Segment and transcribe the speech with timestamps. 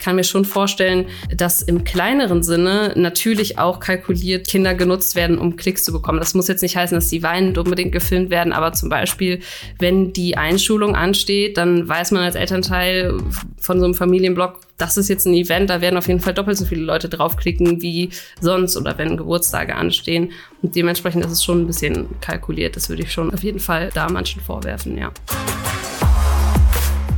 [0.00, 5.56] kann mir schon vorstellen, dass im kleineren Sinne natürlich auch kalkuliert Kinder genutzt werden, um
[5.56, 6.18] Klicks zu bekommen.
[6.18, 9.40] Das muss jetzt nicht heißen, dass die weinend unbedingt gefilmt werden, aber zum Beispiel,
[9.78, 13.18] wenn die Einschulung ansteht, dann weiß man als Elternteil
[13.60, 16.56] von so einem Familienblog, das ist jetzt ein Event, da werden auf jeden Fall doppelt
[16.56, 18.10] so viele Leute draufklicken wie
[18.40, 20.32] sonst oder wenn Geburtstage anstehen.
[20.62, 22.76] Und dementsprechend ist es schon ein bisschen kalkuliert.
[22.76, 25.12] Das würde ich schon auf jeden Fall da manchen vorwerfen, ja.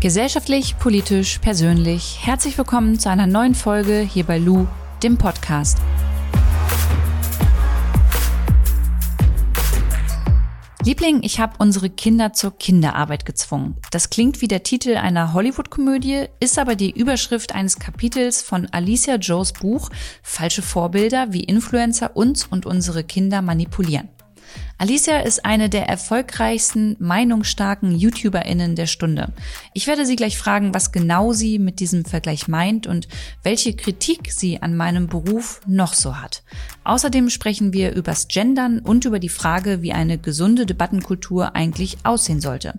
[0.02, 2.18] Gesellschaftlich, politisch, persönlich.
[2.22, 4.66] Herzlich willkommen zu einer neuen Folge hier bei Lou,
[5.00, 5.78] dem Podcast.
[10.84, 13.76] Liebling, ich habe unsere Kinder zur Kinderarbeit gezwungen.
[13.92, 19.14] Das klingt wie der Titel einer Hollywood-Komödie, ist aber die Überschrift eines Kapitels von Alicia
[19.18, 19.88] Joes Buch
[20.24, 24.08] Falsche Vorbilder, wie Influencer uns und unsere Kinder manipulieren.
[24.78, 29.32] Alicia ist eine der erfolgreichsten, meinungsstarken YouTuberInnen der Stunde.
[29.74, 33.06] Ich werde sie gleich fragen, was genau sie mit diesem Vergleich meint und
[33.42, 36.42] welche Kritik sie an meinem Beruf noch so hat.
[36.84, 42.40] Außerdem sprechen wir übers Gendern und über die Frage, wie eine gesunde Debattenkultur eigentlich aussehen
[42.40, 42.74] sollte.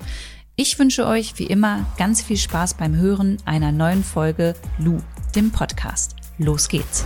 [0.55, 4.99] Ich wünsche euch wie immer ganz viel Spaß beim Hören einer neuen Folge Lu,
[5.35, 6.15] dem Podcast.
[6.37, 7.03] Los geht's!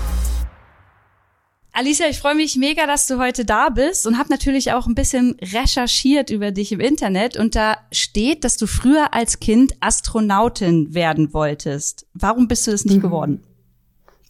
[1.79, 4.95] Alicia, ich freue mich mega, dass du heute da bist und habe natürlich auch ein
[4.95, 10.95] bisschen recherchiert über dich im Internet und da steht, dass du früher als Kind Astronautin
[10.95, 12.07] werden wolltest.
[12.15, 13.01] Warum bist du das nicht mhm.
[13.01, 13.43] geworden?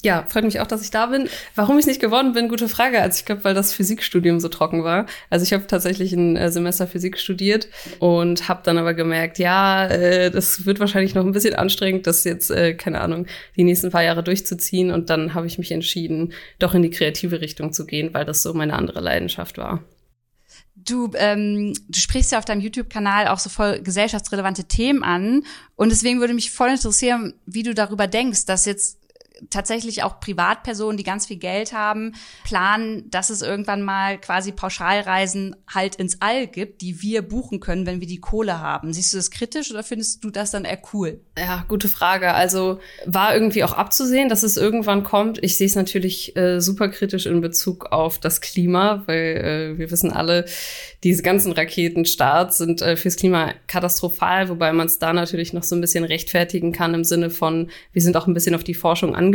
[0.03, 1.27] Ja, freut mich auch, dass ich da bin.
[1.55, 3.01] Warum ich nicht geworden bin, gute Frage.
[3.01, 5.07] Also ich glaube, weil das Physikstudium so trocken war.
[5.31, 7.67] Also ich habe tatsächlich ein äh, Semester Physik studiert
[7.97, 12.23] und habe dann aber gemerkt, ja, äh, das wird wahrscheinlich noch ein bisschen anstrengend, das
[12.25, 14.91] jetzt, äh, keine Ahnung, die nächsten paar Jahre durchzuziehen.
[14.91, 18.43] Und dann habe ich mich entschieden, doch in die kreative Richtung zu gehen, weil das
[18.43, 19.83] so meine andere Leidenschaft war.
[20.75, 25.43] Du, ähm, du sprichst ja auf deinem YouTube-Kanal auch so voll gesellschaftsrelevante Themen an.
[25.75, 28.99] Und deswegen würde mich voll interessieren, wie du darüber denkst, dass jetzt
[29.49, 35.55] tatsächlich auch Privatpersonen, die ganz viel Geld haben, planen, dass es irgendwann mal quasi Pauschalreisen
[35.67, 38.93] halt ins All gibt, die wir buchen können, wenn wir die Kohle haben.
[38.93, 41.21] Siehst du das kritisch oder findest du das dann eher cool?
[41.37, 42.33] Ja, gute Frage.
[42.33, 45.41] Also war irgendwie auch abzusehen, dass es irgendwann kommt.
[45.43, 49.91] Ich sehe es natürlich äh, super kritisch in Bezug auf das Klima, weil äh, wir
[49.91, 50.45] wissen alle,
[51.03, 55.75] diese ganzen Raketenstarts sind äh, fürs Klima katastrophal, wobei man es da natürlich noch so
[55.75, 59.15] ein bisschen rechtfertigen kann im Sinne von, wir sind auch ein bisschen auf die Forschung
[59.15, 59.26] angewiesen,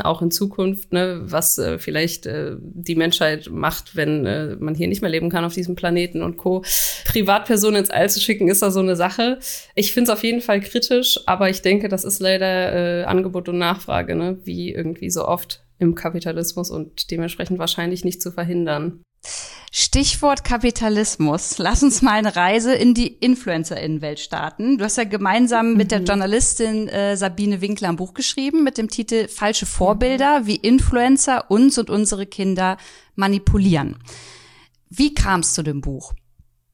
[0.00, 4.88] auch in Zukunft, ne, was äh, vielleicht äh, die Menschheit macht, wenn äh, man hier
[4.88, 6.64] nicht mehr leben kann auf diesem Planeten und Co.
[7.04, 9.38] Privatpersonen ins All zu schicken, ist da so eine Sache.
[9.74, 13.48] Ich finde es auf jeden Fall kritisch, aber ich denke, das ist leider äh, Angebot
[13.48, 19.02] und Nachfrage, ne, wie irgendwie so oft im Kapitalismus und dementsprechend wahrscheinlich nicht zu verhindern.
[19.74, 21.56] Stichwort Kapitalismus.
[21.56, 24.76] Lass uns mal eine Reise in die Influencerinnenwelt starten.
[24.76, 25.76] Du hast ja gemeinsam mhm.
[25.78, 26.04] mit der mhm.
[26.04, 31.78] Journalistin äh, Sabine Winkler ein Buch geschrieben mit dem Titel Falsche Vorbilder, wie Influencer uns
[31.78, 32.76] und unsere Kinder
[33.14, 33.96] manipulieren.
[34.90, 36.12] Wie kam es zu dem Buch?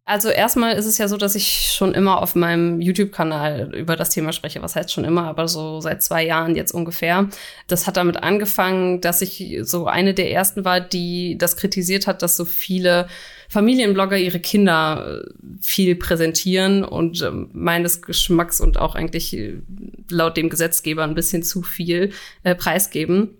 [0.08, 4.08] Also erstmal ist es ja so, dass ich schon immer auf meinem YouTube-Kanal über das
[4.08, 4.62] Thema spreche.
[4.62, 7.28] Was heißt schon immer, aber so seit zwei Jahren jetzt ungefähr.
[7.66, 12.22] Das hat damit angefangen, dass ich so eine der ersten war, die das kritisiert hat,
[12.22, 13.06] dass so viele
[13.50, 15.30] Familienblogger ihre Kinder äh,
[15.60, 19.60] viel präsentieren und äh, meines Geschmacks und auch eigentlich äh,
[20.08, 22.12] laut dem Gesetzgeber ein bisschen zu viel
[22.44, 23.36] äh, preisgeben.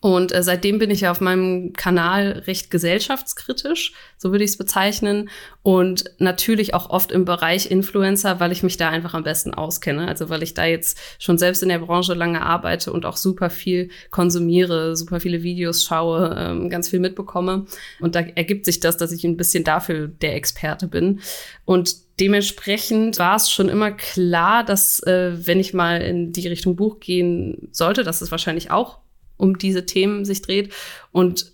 [0.00, 4.58] Und äh, seitdem bin ich ja auf meinem Kanal recht gesellschaftskritisch, so würde ich es
[4.58, 5.28] bezeichnen.
[5.62, 10.08] Und natürlich auch oft im Bereich Influencer, weil ich mich da einfach am besten auskenne.
[10.08, 13.50] Also weil ich da jetzt schon selbst in der Branche lange arbeite und auch super
[13.50, 17.66] viel konsumiere, super viele Videos schaue, ähm, ganz viel mitbekomme.
[18.00, 21.20] Und da ergibt sich das, dass ich ein bisschen dafür der Experte bin.
[21.64, 26.76] Und dementsprechend war es schon immer klar, dass äh, wenn ich mal in die Richtung
[26.76, 28.98] Buch gehen sollte, dass es wahrscheinlich auch
[29.40, 30.72] um diese Themen sich dreht.
[31.12, 31.52] Und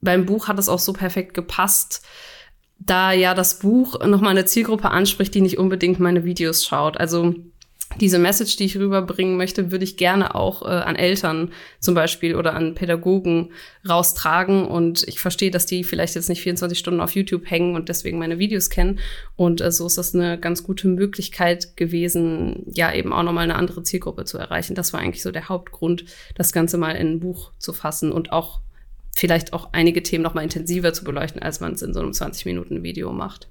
[0.00, 2.02] beim Buch hat es auch so perfekt gepasst,
[2.78, 6.98] da ja das Buch nochmal eine Zielgruppe anspricht, die nicht unbedingt meine Videos schaut.
[6.98, 7.34] Also
[8.00, 12.34] diese Message, die ich rüberbringen möchte, würde ich gerne auch äh, an Eltern zum Beispiel
[12.34, 13.50] oder an Pädagogen
[13.88, 14.66] raustragen.
[14.66, 18.18] Und ich verstehe, dass die vielleicht jetzt nicht 24 Stunden auf YouTube hängen und deswegen
[18.18, 18.98] meine Videos kennen.
[19.36, 23.54] Und äh, so ist das eine ganz gute Möglichkeit gewesen, ja eben auch nochmal eine
[23.54, 24.74] andere Zielgruppe zu erreichen.
[24.74, 26.04] Das war eigentlich so der Hauptgrund,
[26.34, 28.60] das Ganze mal in ein Buch zu fassen und auch
[29.14, 32.44] vielleicht auch einige Themen nochmal intensiver zu beleuchten, als man es in so einem 20
[32.44, 33.48] Minuten Video macht.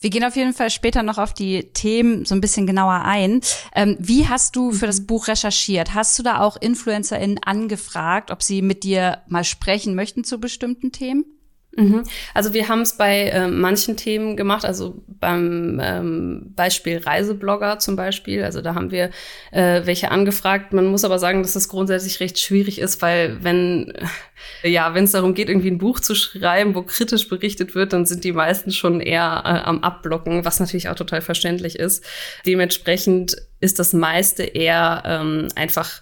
[0.00, 3.40] Wir gehen auf jeden Fall später noch auf die Themen so ein bisschen genauer ein.
[3.74, 5.06] Ähm, wie hast du für das mhm.
[5.06, 5.94] Buch recherchiert?
[5.94, 10.92] Hast du da auch InfluencerInnen angefragt, ob sie mit dir mal sprechen möchten zu bestimmten
[10.92, 11.35] Themen?
[11.76, 12.04] Mhm.
[12.32, 17.96] Also wir haben es bei äh, manchen Themen gemacht, also beim ähm, Beispiel Reiseblogger zum
[17.96, 18.44] Beispiel.
[18.44, 19.10] Also da haben wir
[19.52, 20.72] äh, welche angefragt.
[20.72, 23.92] Man muss aber sagen, dass das grundsätzlich recht schwierig ist, weil wenn
[24.62, 27.92] äh, ja, wenn es darum geht, irgendwie ein Buch zu schreiben, wo kritisch berichtet wird,
[27.92, 32.04] dann sind die meisten schon eher äh, am Abblocken, was natürlich auch total verständlich ist.
[32.46, 36.00] Dementsprechend ist das meiste eher ähm, einfach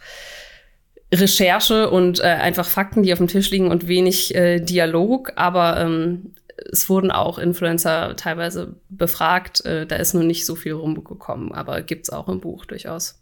[1.12, 5.32] Recherche und äh, einfach Fakten, die auf dem Tisch liegen und wenig äh, Dialog.
[5.36, 6.34] Aber ähm,
[6.70, 9.64] es wurden auch Influencer teilweise befragt.
[9.64, 13.20] Äh, da ist nur nicht so viel rumgekommen, aber gibt's auch im Buch durchaus.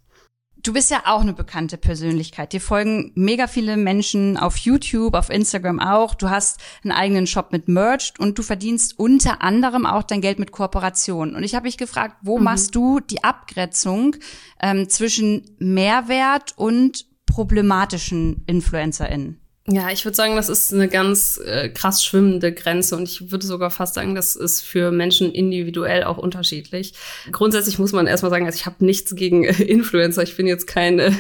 [0.65, 2.53] Du bist ja auch eine bekannte Persönlichkeit.
[2.53, 6.15] Dir folgen mega viele Menschen auf YouTube, auf Instagram auch.
[6.15, 10.39] Du hast einen eigenen Shop mit Merch und du verdienst unter anderem auch dein Geld
[10.39, 11.35] mit Kooperationen.
[11.35, 12.45] Und ich habe mich gefragt, wo mhm.
[12.45, 14.15] machst du die Abgrenzung
[14.61, 19.43] ähm, zwischen Mehrwert und problematischen InfluencerInnen?
[19.69, 23.47] Ja, ich würde sagen, das ist eine ganz äh, krass schwimmende Grenze und ich würde
[23.47, 26.95] sogar fast sagen, das ist für Menschen individuell auch unterschiedlich.
[27.31, 30.25] Grundsätzlich muss man erstmal sagen, also ich habe nichts gegen äh, Influencer.
[30.25, 31.13] Ich bin jetzt kein äh,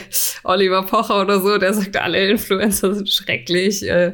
[0.43, 4.12] Oliver Pocher oder so, der sagt, alle Influencer sind schrecklich äh,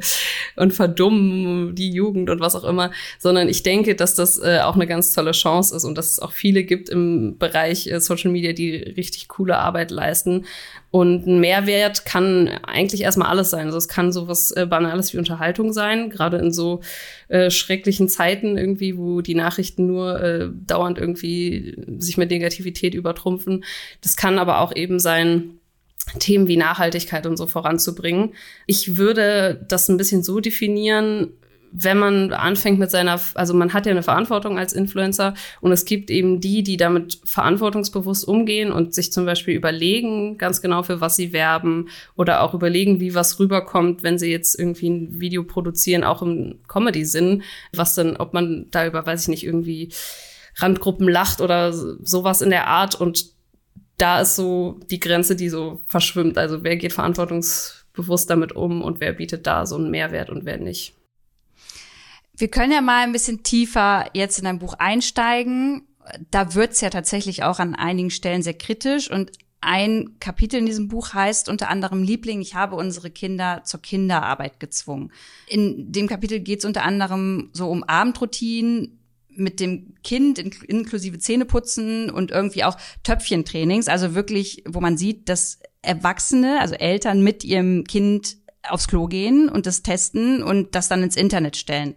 [0.57, 4.75] und verdummen die Jugend und was auch immer, sondern ich denke, dass das äh, auch
[4.75, 8.31] eine ganz tolle Chance ist und dass es auch viele gibt im Bereich äh, Social
[8.31, 10.45] Media, die richtig coole Arbeit leisten.
[10.91, 13.67] Und ein Mehrwert kann eigentlich erstmal alles sein.
[13.67, 16.81] Also es kann sowas äh, Banales wie Unterhaltung sein, gerade in so
[17.29, 23.65] äh, schrecklichen Zeiten irgendwie, wo die Nachrichten nur äh, dauernd irgendwie sich mit Negativität übertrumpfen.
[24.01, 25.59] Das kann aber auch eben sein,
[26.19, 28.35] Themen wie Nachhaltigkeit und so voranzubringen.
[28.67, 31.33] Ich würde das ein bisschen so definieren,
[31.73, 35.85] wenn man anfängt mit seiner, also man hat ja eine Verantwortung als Influencer und es
[35.85, 41.01] gibt eben die, die damit verantwortungsbewusst umgehen und sich zum Beispiel überlegen, ganz genau für
[41.01, 45.45] was sie werben oder auch überlegen, wie was rüberkommt, wenn sie jetzt irgendwie ein Video
[45.45, 47.43] produzieren, auch im Comedy-Sinn,
[47.73, 49.91] was dann, ob man da über, weiß ich nicht, irgendwie
[50.57, 53.39] Randgruppen lacht oder sowas in der Art und
[53.99, 56.39] da ist so die Grenze, die so verschwimmt.
[56.39, 60.57] Also wer geht verantwortungsbewusst damit um und wer bietet da so einen Mehrwert und wer
[60.57, 60.95] nicht.
[62.39, 65.83] Wir können ja mal ein bisschen tiefer jetzt in dein Buch einsteigen.
[66.31, 70.87] Da wird's ja tatsächlich auch an einigen Stellen sehr kritisch und ein Kapitel in diesem
[70.87, 75.11] Buch heißt unter anderem Liebling, ich habe unsere Kinder zur Kinderarbeit gezwungen.
[75.49, 82.31] In dem Kapitel geht's unter anderem so um Abendroutinen mit dem Kind inklusive Zähneputzen und
[82.31, 88.38] irgendwie auch Töpfchentrainings, also wirklich, wo man sieht, dass Erwachsene, also Eltern mit ihrem Kind
[88.69, 91.95] aufs Klo gehen und das testen und das dann ins Internet stellen.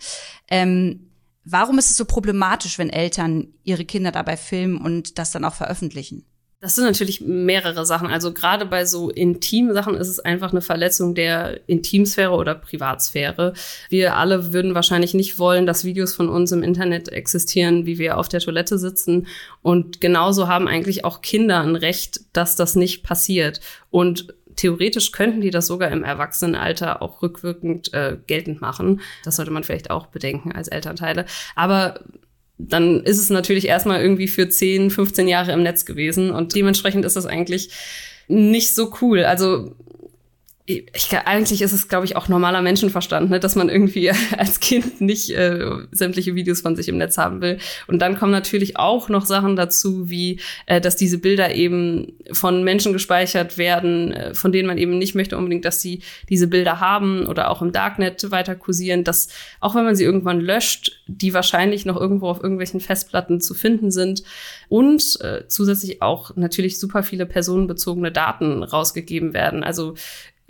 [0.49, 1.11] Ähm,
[1.43, 5.55] warum ist es so problematisch, wenn Eltern ihre Kinder dabei filmen und das dann auch
[5.55, 6.25] veröffentlichen?
[6.61, 8.09] Das sind natürlich mehrere Sachen.
[8.09, 13.53] Also gerade bei so intimen Sachen ist es einfach eine Verletzung der Intimsphäre oder Privatsphäre.
[13.89, 18.19] Wir alle würden wahrscheinlich nicht wollen, dass Videos von uns im Internet existieren, wie wir
[18.19, 19.25] auf der Toilette sitzen.
[19.63, 23.59] Und genauso haben eigentlich auch Kinder ein Recht, dass das nicht passiert.
[23.89, 29.01] Und theoretisch könnten die das sogar im Erwachsenenalter auch rückwirkend äh, geltend machen.
[29.23, 31.25] Das sollte man vielleicht auch bedenken als Elternteile.
[31.55, 32.01] Aber
[32.57, 37.05] dann ist es natürlich erstmal irgendwie für 10, 15 Jahre im Netz gewesen und dementsprechend
[37.05, 37.71] ist das eigentlich
[38.27, 39.23] nicht so cool.
[39.23, 39.75] Also
[40.65, 45.01] ich, eigentlich ist es, glaube ich, auch normaler Menschenverstand, ne, dass man irgendwie als Kind
[45.01, 47.57] nicht äh, sämtliche Videos von sich im Netz haben will.
[47.87, 52.63] Und dann kommen natürlich auch noch Sachen dazu, wie äh, dass diese Bilder eben von
[52.63, 56.79] Menschen gespeichert werden, äh, von denen man eben nicht möchte unbedingt, dass sie diese Bilder
[56.79, 61.33] haben oder auch im Darknet weiter kursieren, dass auch wenn man sie irgendwann löscht, die
[61.33, 64.23] wahrscheinlich noch irgendwo auf irgendwelchen Festplatten zu finden sind
[64.69, 69.63] und äh, zusätzlich auch natürlich super viele personenbezogene Daten rausgegeben werden.
[69.63, 69.95] Also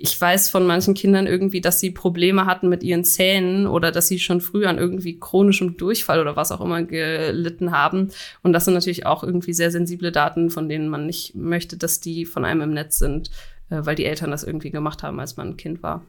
[0.01, 4.07] ich weiß von manchen Kindern irgendwie, dass sie Probleme hatten mit ihren Zähnen oder dass
[4.07, 8.09] sie schon früh an irgendwie chronischem Durchfall oder was auch immer gelitten haben.
[8.41, 11.99] Und das sind natürlich auch irgendwie sehr sensible Daten, von denen man nicht möchte, dass
[11.99, 13.29] die von einem im Netz sind,
[13.69, 16.01] äh, weil die Eltern das irgendwie gemacht haben, als man ein Kind war.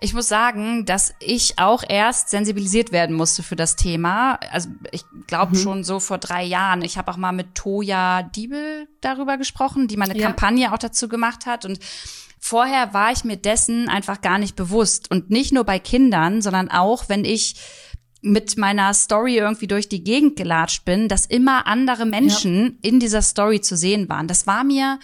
[0.00, 4.38] Ich muss sagen, dass ich auch erst sensibilisiert werden musste für das Thema.
[4.52, 5.60] Also ich glaube mhm.
[5.60, 6.82] schon so vor drei Jahren.
[6.82, 10.26] Ich habe auch mal mit Toja Diebel darüber gesprochen, die meine ja.
[10.26, 11.64] Kampagne auch dazu gemacht hat.
[11.64, 11.80] Und
[12.38, 15.10] Vorher war ich mir dessen einfach gar nicht bewusst.
[15.10, 17.56] Und nicht nur bei Kindern, sondern auch, wenn ich
[18.22, 22.90] mit meiner Story irgendwie durch die Gegend gelatscht bin, dass immer andere Menschen ja.
[22.90, 24.26] in dieser Story zu sehen waren.
[24.28, 24.98] Das war mir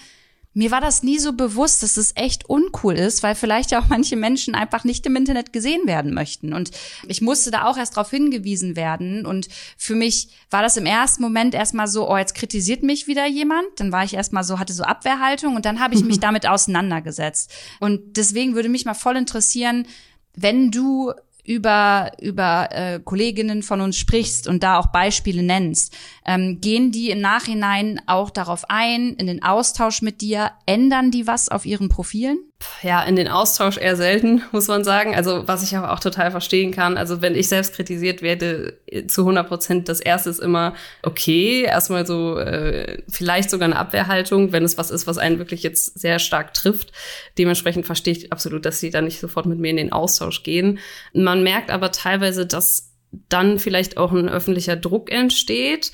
[0.54, 3.88] mir war das nie so bewusst, dass es echt uncool ist, weil vielleicht ja auch
[3.88, 6.52] manche Menschen einfach nicht im Internet gesehen werden möchten.
[6.52, 6.70] Und
[7.08, 9.24] ich musste da auch erst darauf hingewiesen werden.
[9.24, 13.26] Und für mich war das im ersten Moment erstmal so, oh, jetzt kritisiert mich wieder
[13.26, 13.66] jemand.
[13.76, 17.50] Dann war ich erstmal so, hatte so Abwehrhaltung und dann habe ich mich damit auseinandergesetzt.
[17.80, 19.86] Und deswegen würde mich mal voll interessieren,
[20.34, 21.12] wenn du
[21.44, 25.94] über über äh, Kolleginnen von uns sprichst und da auch Beispiele nennst,
[26.24, 31.26] ähm, gehen die im Nachhinein auch darauf ein, in den Austausch mit dir, ändern die
[31.26, 32.38] was auf ihren Profilen?
[32.82, 35.14] Ja, in den Austausch eher selten, muss man sagen.
[35.14, 36.96] Also was ich aber auch total verstehen kann.
[36.96, 41.62] Also wenn ich selbst kritisiert werde, zu 100 Prozent, das erste ist immer okay.
[41.62, 45.98] Erstmal so äh, vielleicht sogar eine Abwehrhaltung, wenn es was ist, was einen wirklich jetzt
[45.98, 46.92] sehr stark trifft.
[47.38, 50.78] Dementsprechend verstehe ich absolut, dass sie da nicht sofort mit mir in den Austausch gehen.
[51.12, 52.92] Man merkt aber teilweise, dass
[53.28, 55.92] dann vielleicht auch ein öffentlicher Druck entsteht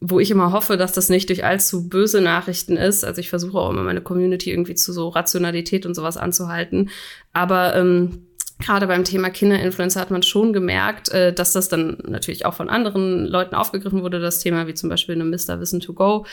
[0.00, 3.04] wo ich immer hoffe, dass das nicht durch allzu böse Nachrichten ist.
[3.04, 6.90] Also ich versuche auch immer meine Community irgendwie zu so Rationalität und sowas anzuhalten.
[7.32, 8.26] Aber ähm,
[8.58, 12.68] gerade beim Thema Kinderinfluencer hat man schon gemerkt, äh, dass das dann natürlich auch von
[12.68, 15.60] anderen Leuten aufgegriffen wurde, das Thema, wie zum Beispiel eine Mr.
[15.60, 16.26] Wissen to Go.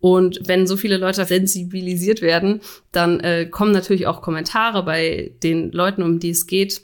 [0.00, 2.60] Und wenn so viele Leute sensibilisiert werden,
[2.92, 6.82] dann äh, kommen natürlich auch Kommentare bei den Leuten, um die es geht,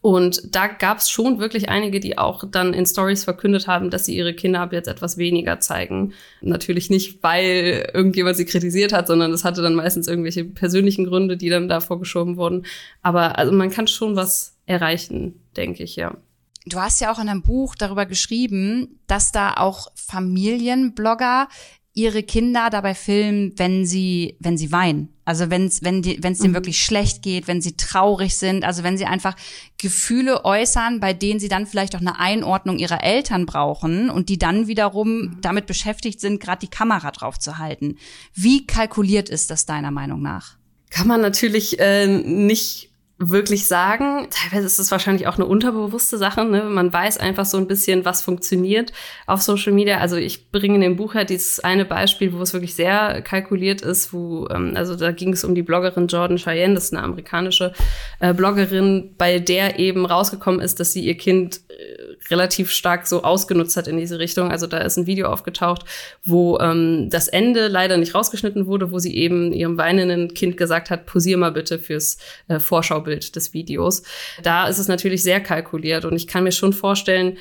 [0.00, 4.06] und da gab es schon wirklich einige, die auch dann in Stories verkündet haben, dass
[4.06, 6.12] sie ihre Kinder ab jetzt etwas weniger zeigen.
[6.40, 11.36] Natürlich nicht, weil irgendjemand sie kritisiert hat, sondern es hatte dann meistens irgendwelche persönlichen Gründe,
[11.36, 12.66] die dann da vorgeschoben wurden.
[13.02, 16.16] Aber also man kann schon was erreichen, denke ich, ja.
[16.66, 21.48] Du hast ja auch in einem Buch darüber geschrieben, dass da auch Familienblogger
[21.94, 25.10] ihre Kinder dabei filmen, wenn sie, wenn sie weinen.
[25.24, 26.56] Also wenn's, wenn die, wenn es denen mhm.
[26.56, 29.36] wirklich schlecht geht, wenn sie traurig sind, also wenn sie einfach
[29.78, 34.38] Gefühle äußern, bei denen sie dann vielleicht auch eine Einordnung ihrer Eltern brauchen und die
[34.38, 35.38] dann wiederum mhm.
[35.40, 37.96] damit beschäftigt sind, gerade die Kamera drauf zu halten.
[38.34, 40.56] Wie kalkuliert ist das deiner Meinung nach?
[40.90, 42.90] Kann man natürlich äh, nicht
[43.30, 44.28] wirklich sagen.
[44.30, 46.44] Teilweise ist es wahrscheinlich auch eine unterbewusste Sache.
[46.44, 46.64] Ne?
[46.64, 48.92] Man weiß einfach so ein bisschen, was funktioniert
[49.26, 49.98] auf Social Media.
[49.98, 53.82] Also ich bringe in dem Buch ja dieses eine Beispiel, wo es wirklich sehr kalkuliert
[53.82, 57.02] ist, wo, ähm, also da ging es um die Bloggerin Jordan Cheyenne, das ist eine
[57.02, 57.72] amerikanische
[58.20, 63.22] äh, Bloggerin, bei der eben rausgekommen ist, dass sie ihr Kind äh, relativ stark so
[63.22, 64.50] ausgenutzt hat in diese Richtung.
[64.50, 65.84] Also da ist ein Video aufgetaucht,
[66.24, 70.90] wo ähm, das Ende leider nicht rausgeschnitten wurde, wo sie eben ihrem weinenden Kind gesagt
[70.90, 74.02] hat, posier mal bitte fürs äh, Vorschaubild des Videos.
[74.42, 77.38] Da ist es natürlich sehr kalkuliert und ich kann mir schon vorstellen,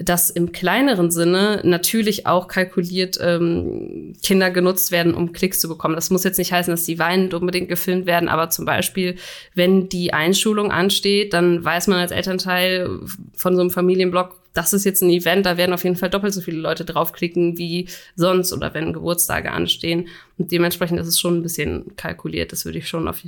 [0.00, 5.96] dass im kleineren Sinne natürlich auch kalkuliert ähm, Kinder genutzt werden, um Klicks zu bekommen.
[5.96, 9.16] Das muss jetzt nicht heißen, dass die weinend unbedingt gefilmt werden, aber zum Beispiel,
[9.54, 13.00] wenn die Einschulung ansteht, dann weiß man als Elternteil
[13.34, 16.34] von so einem Familienblog, das ist jetzt ein Event, da werden auf jeden Fall doppelt
[16.34, 20.08] so viele Leute draufklicken wie sonst oder wenn Geburtstage anstehen.
[20.36, 22.50] Und dementsprechend ist es schon ein bisschen kalkuliert.
[22.50, 23.20] Das würde ich schon auf,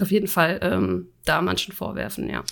[0.00, 2.44] auf jeden Fall ähm, da manchen vorwerfen, ja.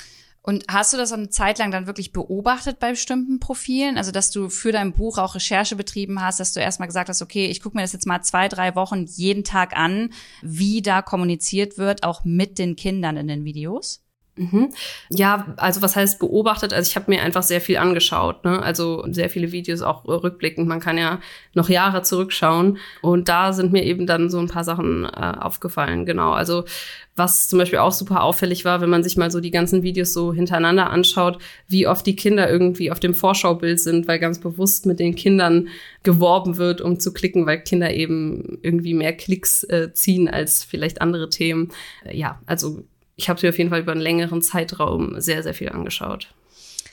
[0.46, 3.98] Und hast du das eine Zeit lang dann wirklich beobachtet bei bestimmten Profilen?
[3.98, 7.20] Also, dass du für dein Buch auch Recherche betrieben hast, dass du erstmal gesagt hast,
[7.20, 10.10] okay, ich gucke mir das jetzt mal zwei, drei Wochen jeden Tag an,
[10.42, 14.05] wie da kommuniziert wird, auch mit den Kindern in den Videos?
[14.36, 14.68] Mhm.
[15.08, 16.74] Ja, also was heißt beobachtet?
[16.74, 18.62] Also ich habe mir einfach sehr viel angeschaut, ne?
[18.62, 20.68] Also sehr viele Videos auch rückblickend.
[20.68, 21.20] Man kann ja
[21.54, 25.08] noch Jahre zurückschauen und da sind mir eben dann so ein paar Sachen äh,
[25.40, 26.04] aufgefallen.
[26.04, 26.32] Genau.
[26.32, 26.64] Also
[27.16, 30.12] was zum Beispiel auch super auffällig war, wenn man sich mal so die ganzen Videos
[30.12, 34.84] so hintereinander anschaut, wie oft die Kinder irgendwie auf dem Vorschaubild sind, weil ganz bewusst
[34.84, 35.68] mit den Kindern
[36.02, 41.00] geworben wird, um zu klicken, weil Kinder eben irgendwie mehr Klicks äh, ziehen als vielleicht
[41.00, 41.72] andere Themen.
[42.04, 42.84] Äh, ja, also
[43.16, 46.28] ich habe sie auf jeden Fall über einen längeren Zeitraum sehr, sehr viel angeschaut.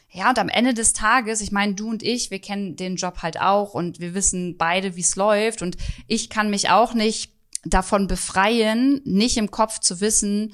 [0.10, 3.24] Ja, und am Ende des Tages, ich meine, du und ich, wir kennen den Job
[3.24, 5.62] halt auch und wir wissen beide, wie es läuft.
[5.62, 5.76] Und
[6.08, 7.32] ich kann mich auch nicht
[7.66, 10.54] davon befreien, nicht im Kopf zu wissen,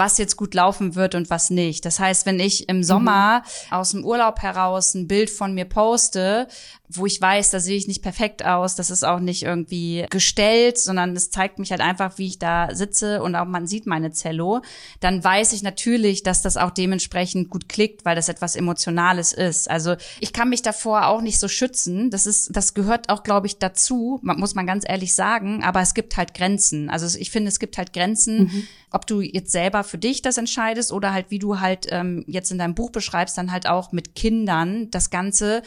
[0.00, 1.84] was jetzt gut laufen wird und was nicht.
[1.84, 3.72] Das heißt, wenn ich im Sommer mhm.
[3.72, 6.48] aus dem Urlaub heraus ein Bild von mir poste,
[6.92, 10.78] wo ich weiß, da sehe ich nicht perfekt aus, das ist auch nicht irgendwie gestellt,
[10.78, 14.10] sondern es zeigt mich halt einfach, wie ich da sitze und auch man sieht meine
[14.10, 14.62] Zello,
[14.98, 19.70] dann weiß ich natürlich, dass das auch dementsprechend gut klickt, weil das etwas Emotionales ist.
[19.70, 22.10] Also ich kann mich davor auch nicht so schützen.
[22.10, 25.94] Das ist, das gehört auch, glaube ich, dazu, muss man ganz ehrlich sagen, aber es
[25.94, 26.90] gibt halt Grenzen.
[26.90, 28.66] Also ich finde, es gibt halt Grenzen, mhm.
[28.90, 32.50] ob du jetzt selber für dich das entscheidest oder halt, wie du halt ähm, jetzt
[32.50, 35.62] in deinem Buch beschreibst, dann halt auch mit Kindern das Ganze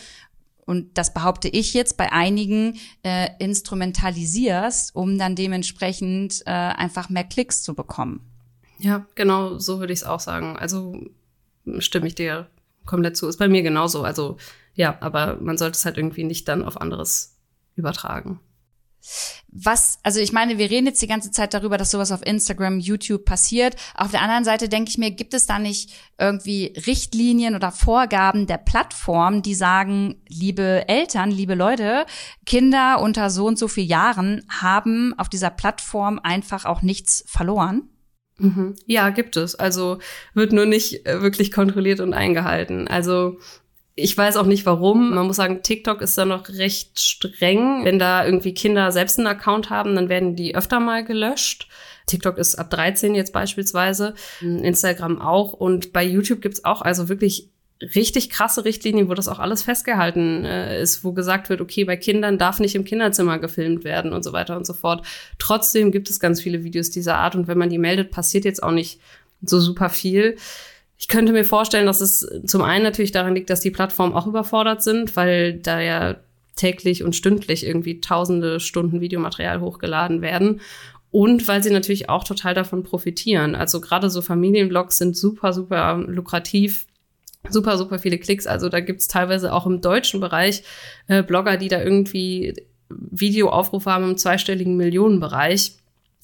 [0.66, 7.26] und das behaupte ich jetzt bei einigen, äh, instrumentalisierst, um dann dementsprechend äh, einfach mehr
[7.26, 8.22] Klicks zu bekommen.
[8.80, 10.58] Ja, genau, so würde ich es auch sagen.
[10.58, 10.96] Also
[11.80, 12.48] stimme ich dir
[12.86, 13.28] komplett zu.
[13.28, 14.04] Ist bei mir genauso.
[14.04, 14.38] Also
[14.74, 17.38] ja, aber man sollte es halt irgendwie nicht dann auf anderes
[17.76, 18.40] übertragen.
[19.52, 22.80] Was, also ich meine, wir reden jetzt die ganze Zeit darüber, dass sowas auf Instagram,
[22.80, 23.76] YouTube passiert.
[23.96, 28.48] Auf der anderen Seite denke ich mir, gibt es da nicht irgendwie Richtlinien oder Vorgaben
[28.48, 32.06] der Plattform, die sagen, liebe Eltern, liebe Leute,
[32.46, 37.90] Kinder unter so und so vier Jahren haben auf dieser Plattform einfach auch nichts verloren?
[38.38, 38.76] Mhm.
[38.86, 39.56] Ja, gibt es.
[39.56, 40.00] Also
[40.34, 42.88] wird nur nicht äh, wirklich kontrolliert und eingehalten.
[42.88, 43.40] Also
[43.96, 45.14] ich weiß auch nicht warum.
[45.14, 47.86] Man muss sagen, TikTok ist da noch recht streng.
[47.86, 51.68] Wenn da irgendwie Kinder selbst einen Account haben, dann werden die öfter mal gelöscht.
[52.08, 55.54] TikTok ist ab 13 jetzt beispielsweise, Instagram auch.
[55.54, 57.50] Und bei YouTube gibt's auch also wirklich
[57.96, 61.98] richtig krasse Richtlinien, wo das auch alles festgehalten äh, ist, wo gesagt wird, okay, bei
[61.98, 65.06] Kindern darf nicht im Kinderzimmer gefilmt werden und so weiter und so fort.
[65.38, 68.64] Trotzdem gibt es ganz viele Videos dieser Art und wenn man die meldet, passiert jetzt
[68.64, 69.02] auch nicht
[69.42, 70.38] so super viel.
[70.98, 74.28] Ich könnte mir vorstellen, dass es zum einen natürlich daran liegt, dass die Plattformen auch
[74.28, 76.16] überfordert sind, weil da ja
[76.56, 80.62] täglich und stündlich irgendwie tausende Stunden Videomaterial hochgeladen werden.
[81.12, 83.54] Und weil sie natürlich auch total davon profitieren.
[83.56, 86.88] Also gerade so Familienvlogs sind super, super lukrativ
[87.50, 88.48] super, super viele Klicks.
[88.48, 90.64] Also da gibt's teilweise auch im deutschen Bereich
[91.08, 92.54] äh, Blogger, die da irgendwie
[92.90, 95.78] Videoaufrufe haben im zweistelligen Millionenbereich.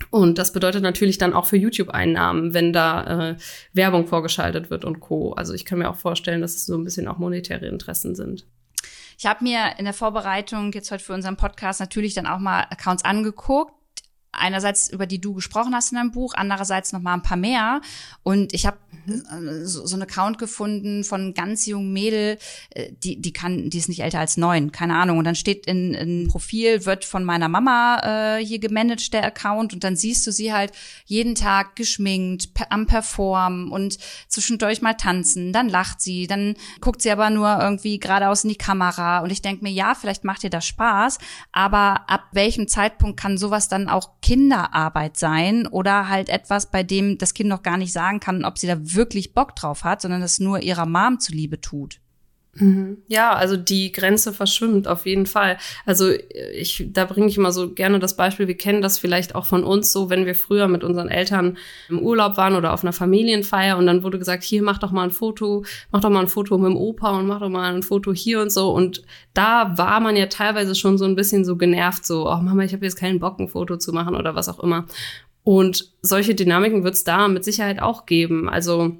[0.10, 3.36] Und das bedeutet natürlich dann auch für YouTube-Einnahmen, wenn da äh,
[3.74, 5.34] Werbung vorgeschaltet wird und Co.
[5.34, 8.46] Also ich kann mir auch vorstellen, dass es so ein bisschen auch monetäre Interessen sind.
[9.18, 12.66] Ich habe mir in der Vorbereitung jetzt heute für unseren Podcast natürlich dann auch mal
[12.70, 13.74] Accounts angeguckt
[14.32, 17.82] einerseits über die du gesprochen hast in deinem Buch, andererseits noch mal ein paar mehr.
[18.24, 19.66] Und ich habe mhm.
[19.66, 22.38] so, so einen Account gefunden von ganz jungen Mädel,
[22.72, 25.18] äh, die die kann, die ist nicht älter als neun, keine Ahnung.
[25.18, 29.74] Und dann steht in, in Profil wird von meiner Mama äh, hier gemanagt der Account
[29.74, 30.72] und dann siehst du sie halt
[31.06, 35.54] jeden Tag geschminkt, per, am Performen und zwischendurch mal tanzen.
[35.54, 39.20] Dann lacht sie, dann guckt sie aber nur irgendwie geradeaus in die Kamera.
[39.20, 41.18] Und ich denk mir, ja, vielleicht macht ihr das Spaß,
[41.52, 47.18] aber ab welchem Zeitpunkt kann sowas dann auch Kinderarbeit sein oder halt etwas, bei dem
[47.18, 50.22] das Kind noch gar nicht sagen kann, ob sie da wirklich Bock drauf hat, sondern
[50.22, 52.00] das nur ihrer Mom zuliebe tut.
[52.54, 52.98] Mhm.
[53.08, 55.58] Ja, also die Grenze verschwimmt auf jeden Fall.
[55.86, 56.12] Also
[56.54, 59.64] ich, da bringe ich immer so gerne das Beispiel, wir kennen das vielleicht auch von
[59.64, 61.58] uns so, wenn wir früher mit unseren Eltern
[61.90, 65.04] im Urlaub waren oder auf einer Familienfeier und dann wurde gesagt, hier mach doch mal
[65.04, 67.84] ein Foto, mach doch mal ein Foto mit dem Opa und mach doch mal ein
[67.84, 68.72] Foto hier und so.
[68.72, 69.04] Und
[69.34, 72.74] da war man ja teilweise schon so ein bisschen so genervt, so, oh Mama, ich
[72.74, 74.86] habe jetzt keinen Bock, ein Foto zu machen oder was auch immer.
[75.44, 78.50] Und solche Dynamiken wird es da mit Sicherheit auch geben.
[78.50, 78.98] Also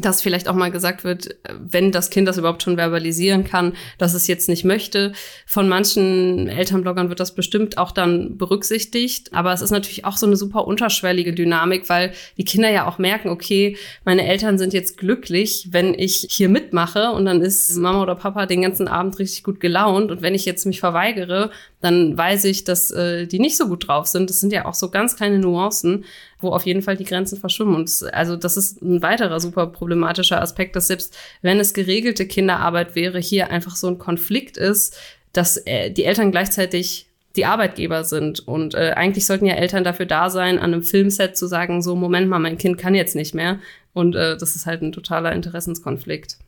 [0.00, 4.14] dass vielleicht auch mal gesagt wird, wenn das Kind das überhaupt schon verbalisieren kann, dass
[4.14, 5.12] es jetzt nicht möchte.
[5.46, 9.32] Von manchen Elternbloggern wird das bestimmt auch dann berücksichtigt.
[9.32, 12.98] Aber es ist natürlich auch so eine super unterschwellige Dynamik, weil die Kinder ja auch
[12.98, 18.02] merken, okay, meine Eltern sind jetzt glücklich, wenn ich hier mitmache und dann ist Mama
[18.02, 20.10] oder Papa den ganzen Abend richtig gut gelaunt.
[20.10, 23.86] Und wenn ich jetzt mich verweigere, dann weiß ich, dass äh, die nicht so gut
[23.86, 24.30] drauf sind.
[24.30, 26.04] Das sind ja auch so ganz kleine Nuancen
[26.40, 27.74] wo auf jeden Fall die Grenzen verschwimmen.
[27.74, 32.94] Und also das ist ein weiterer super problematischer Aspekt, dass selbst wenn es geregelte Kinderarbeit
[32.94, 34.96] wäre, hier einfach so ein Konflikt ist,
[35.32, 38.46] dass äh, die Eltern gleichzeitig die Arbeitgeber sind.
[38.46, 41.94] Und äh, eigentlich sollten ja Eltern dafür da sein, an einem Filmset zu sagen, so,
[41.94, 43.58] Moment mal, mein Kind kann jetzt nicht mehr.
[43.92, 46.38] Und äh, das ist halt ein totaler Interessenskonflikt.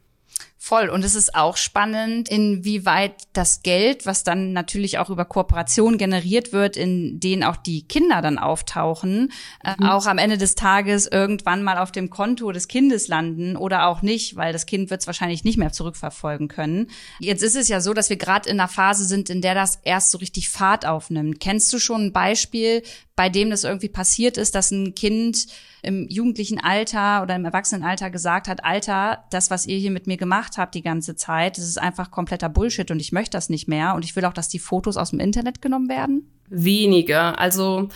[0.68, 0.90] Voll.
[0.90, 6.52] Und es ist auch spannend, inwieweit das Geld, was dann natürlich auch über Kooperation generiert
[6.52, 9.32] wird, in denen auch die Kinder dann auftauchen,
[9.64, 9.86] äh, mhm.
[9.86, 13.86] äh, auch am Ende des Tages irgendwann mal auf dem Konto des Kindes landen oder
[13.86, 16.88] auch nicht, weil das Kind wird es wahrscheinlich nicht mehr zurückverfolgen können.
[17.18, 19.78] Jetzt ist es ja so, dass wir gerade in einer Phase sind, in der das
[19.84, 21.40] erst so richtig Fahrt aufnimmt.
[21.40, 22.82] Kennst du schon ein Beispiel,
[23.18, 25.48] bei dem das irgendwie passiert ist, dass ein Kind
[25.82, 30.16] im jugendlichen Alter oder im Erwachsenenalter gesagt hat, Alter, das, was ihr hier mit mir
[30.16, 33.66] gemacht habt die ganze Zeit, das ist einfach kompletter Bullshit und ich möchte das nicht
[33.66, 36.30] mehr und ich will auch, dass die Fotos aus dem Internet genommen werden?
[36.48, 37.40] Weniger.
[37.40, 37.88] Also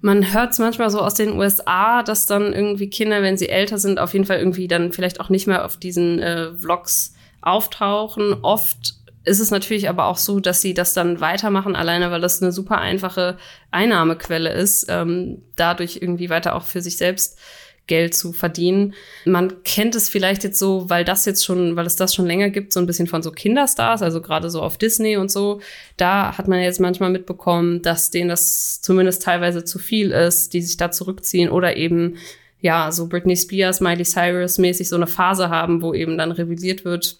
[0.00, 3.76] man hört es manchmal so aus den USA, dass dann irgendwie Kinder, wenn sie älter
[3.76, 7.12] sind, auf jeden Fall irgendwie dann vielleicht auch nicht mehr auf diesen äh, Vlogs
[7.42, 8.32] auftauchen.
[8.40, 12.42] Oft ist es natürlich aber auch so, dass sie das dann weitermachen, alleine weil das
[12.42, 13.36] eine super einfache
[13.70, 17.38] Einnahmequelle ist, ähm, dadurch irgendwie weiter auch für sich selbst
[17.86, 18.94] Geld zu verdienen.
[19.24, 22.48] Man kennt es vielleicht jetzt so, weil das jetzt schon, weil es das schon länger
[22.48, 25.60] gibt, so ein bisschen von so Kinderstars, also gerade so auf Disney und so.
[25.96, 30.62] Da hat man jetzt manchmal mitbekommen, dass denen das zumindest teilweise zu viel ist, die
[30.62, 32.16] sich da zurückziehen oder eben
[32.60, 36.84] ja, so Britney Spears, Miley Cyrus mäßig so eine Phase haben, wo eben dann revidiert
[36.84, 37.18] wird,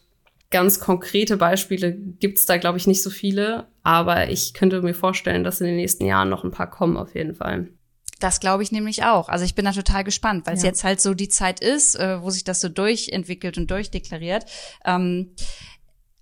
[0.50, 3.68] ganz konkrete Beispiele gibt's da, glaube ich, nicht so viele.
[3.82, 7.14] Aber ich könnte mir vorstellen, dass in den nächsten Jahren noch ein paar kommen, auf
[7.14, 7.68] jeden Fall.
[8.18, 9.30] Das glaube ich nämlich auch.
[9.30, 10.68] Also ich bin da total gespannt, weil es ja.
[10.68, 14.44] jetzt halt so die Zeit ist, äh, wo sich das so durchentwickelt und durchdeklariert.
[14.84, 15.34] Ähm,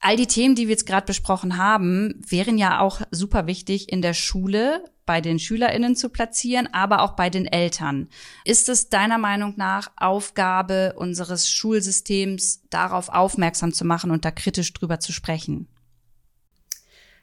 [0.00, 4.02] all die Themen, die wir jetzt gerade besprochen haben, wären ja auch super wichtig in
[4.02, 8.08] der Schule bei den SchülerInnen zu platzieren, aber auch bei den Eltern.
[8.44, 14.72] Ist es deiner Meinung nach Aufgabe unseres Schulsystems, darauf aufmerksam zu machen und da kritisch
[14.74, 15.66] drüber zu sprechen?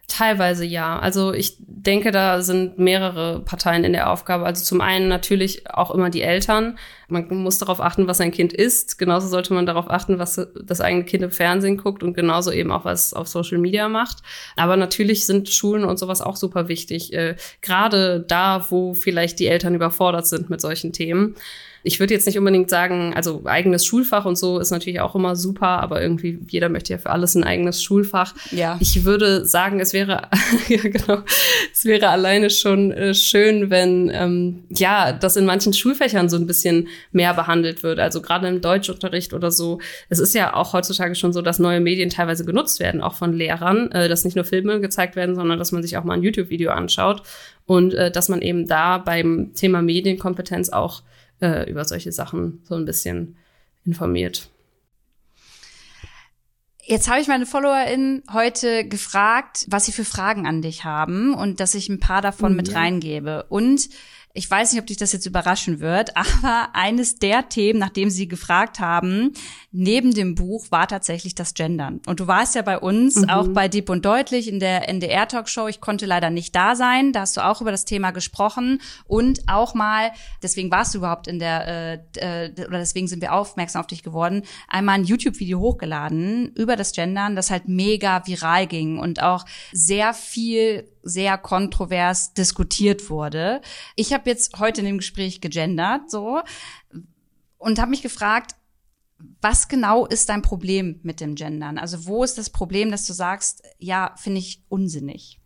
[0.07, 0.99] Teilweise ja.
[0.99, 4.45] Also ich denke, da sind mehrere Parteien in der Aufgabe.
[4.45, 6.77] Also zum einen natürlich auch immer die Eltern.
[7.07, 8.99] Man muss darauf achten, was sein Kind isst.
[8.99, 12.71] Genauso sollte man darauf achten, was das eigene Kind im Fernsehen guckt und genauso eben
[12.71, 14.19] auch, was auf Social Media macht.
[14.55, 17.11] Aber natürlich sind Schulen und sowas auch super wichtig.
[17.13, 21.35] Äh, Gerade da, wo vielleicht die Eltern überfordert sind mit solchen Themen.
[21.85, 25.35] Ich würde jetzt nicht unbedingt sagen, also eigenes Schulfach und so ist natürlich auch immer
[25.35, 28.33] super, aber irgendwie jeder möchte ja für alles ein eigenes Schulfach.
[28.51, 28.77] Ja.
[28.81, 30.23] Ich würde sagen, es wäre,
[30.67, 31.19] ja genau,
[31.71, 36.47] es wäre alleine schon äh, schön, wenn ähm, ja, das in manchen Schulfächern so ein
[36.47, 37.99] bisschen mehr behandelt wird.
[37.99, 39.79] Also gerade im Deutschunterricht oder so.
[40.09, 43.31] Es ist ja auch heutzutage schon so, dass neue Medien teilweise genutzt werden, auch von
[43.33, 46.23] Lehrern, äh, dass nicht nur Filme gezeigt werden, sondern dass man sich auch mal ein
[46.23, 47.21] YouTube-Video anschaut
[47.65, 51.01] und äh, dass man eben da beim Thema Medienkompetenz auch
[51.41, 53.37] äh, über solche Sachen so ein bisschen
[53.85, 54.49] informiert.
[56.87, 61.59] Jetzt habe ich meine FollowerInnen heute gefragt, was sie für Fragen an dich haben und
[61.59, 63.45] dass ich ein paar davon mhm, mit reingebe.
[63.49, 63.89] Und
[64.35, 68.27] ich weiß nicht, ob dich das jetzt überraschen wird, aber eines der Themen, nachdem Sie
[68.27, 69.31] gefragt haben,
[69.71, 72.01] neben dem Buch war tatsächlich das Gendern.
[72.05, 73.29] Und du warst ja bei uns, mhm.
[73.29, 75.67] auch bei Deep und Deutlich in der NDR-Talkshow.
[75.67, 77.13] Ich konnte leider nicht da sein.
[77.13, 80.11] Da hast du auch über das Thema gesprochen und auch mal,
[80.43, 84.03] deswegen warst du überhaupt in der, äh, äh oder deswegen sind wir aufmerksam auf dich
[84.03, 89.45] geworden, einmal ein YouTube-Video hochgeladen über das Gendern, das halt mega viral ging und auch
[89.71, 93.61] sehr viel sehr kontrovers diskutiert wurde.
[93.95, 96.41] Ich habe jetzt heute in dem Gespräch gegendert so
[97.57, 98.55] und habe mich gefragt,
[99.39, 101.77] was genau ist dein Problem mit dem Gendern?
[101.77, 105.39] Also wo ist das Problem, dass du sagst, ja, finde ich unsinnig?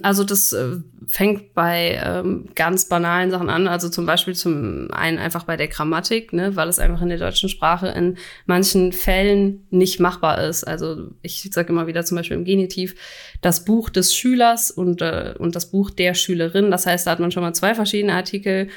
[0.00, 5.18] Also das äh, fängt bei ähm, ganz banalen Sachen an, also zum Beispiel zum einen
[5.18, 9.66] einfach bei der Grammatik, ne, weil es einfach in der deutschen Sprache in manchen Fällen
[9.68, 10.64] nicht machbar ist.
[10.64, 12.94] Also ich sage immer wieder zum Beispiel im Genitiv
[13.42, 16.70] das Buch des Schülers und, äh, und das Buch der Schülerin.
[16.70, 18.68] Das heißt, da hat man schon mal zwei verschiedene Artikel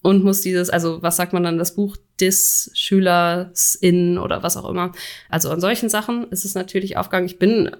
[0.00, 4.56] und muss dieses, also was sagt man dann, das Buch des Schülers in oder was
[4.56, 4.92] auch immer.
[5.28, 7.26] Also an solchen Sachen ist es natürlich Aufgang.
[7.26, 7.70] Ich bin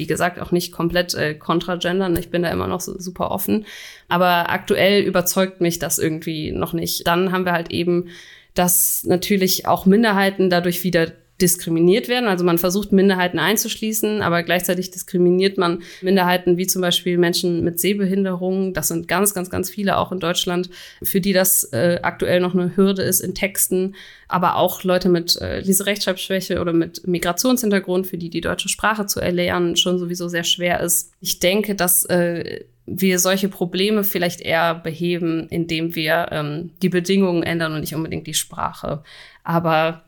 [0.00, 2.16] wie gesagt, auch nicht komplett äh, kontra-gendern.
[2.16, 3.66] Ich bin da immer noch so, super offen.
[4.08, 7.06] Aber aktuell überzeugt mich das irgendwie noch nicht.
[7.06, 8.08] Dann haben wir halt eben,
[8.54, 12.28] dass natürlich auch Minderheiten dadurch wieder diskriminiert werden.
[12.28, 17.80] Also man versucht Minderheiten einzuschließen, aber gleichzeitig diskriminiert man Minderheiten wie zum Beispiel Menschen mit
[17.80, 18.74] Sehbehinderungen.
[18.74, 20.70] Das sind ganz, ganz, ganz viele auch in Deutschland,
[21.02, 23.94] für die das äh, aktuell noch eine Hürde ist in Texten.
[24.28, 29.20] Aber auch Leute mit äh, Leserechtschreibschwäche oder mit Migrationshintergrund, für die die deutsche Sprache zu
[29.20, 31.12] erlernen schon sowieso sehr schwer ist.
[31.20, 37.42] Ich denke, dass äh, wir solche Probleme vielleicht eher beheben, indem wir ähm, die Bedingungen
[37.42, 39.02] ändern und nicht unbedingt die Sprache.
[39.44, 40.02] Aber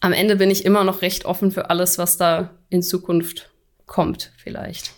[0.00, 3.50] am Ende bin ich immer noch recht offen für alles, was da in Zukunft
[3.86, 4.92] kommt, vielleicht.